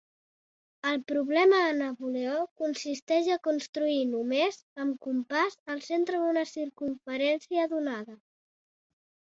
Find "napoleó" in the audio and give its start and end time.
1.81-2.39